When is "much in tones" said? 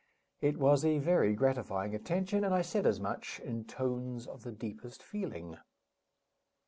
2.99-4.25